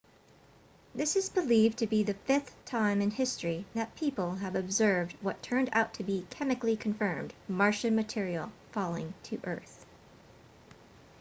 this 0.95 1.15
is 1.15 1.29
believed 1.29 1.77
to 1.77 1.85
be 1.85 2.01
the 2.01 2.15
fifth 2.15 2.55
time 2.65 3.03
in 3.03 3.11
history 3.11 3.65
that 3.75 3.93
people 3.95 4.33
have 4.33 4.55
observed 4.55 5.15
what 5.21 5.43
turned 5.43 5.69
out 5.73 5.93
to 5.93 6.03
be 6.03 6.25
chemically 6.31 6.75
confirmed 6.75 7.35
martian 7.47 7.95
material 7.95 8.51
falling 8.71 9.13
to 9.21 9.39
earth 9.43 9.85